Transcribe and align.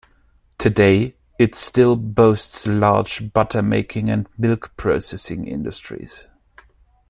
Today, 0.57 1.13
it 1.37 1.53
still 1.53 1.95
boasts 1.95 2.65
large 2.65 3.31
butter 3.33 3.61
making 3.61 4.09
and 4.09 4.27
milk 4.35 4.71
processing 4.75 5.45
industries. 5.47 6.25